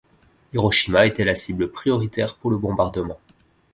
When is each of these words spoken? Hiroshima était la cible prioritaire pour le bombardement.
Hiroshima 0.51 1.05
était 1.05 1.23
la 1.25 1.35
cible 1.35 1.69
prioritaire 1.69 2.35
pour 2.35 2.49
le 2.49 2.57
bombardement. 2.57 3.19